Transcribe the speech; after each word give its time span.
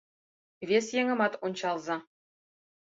Вес 0.67 0.87
еҥымат 0.99 1.33
ончалза 1.45 1.97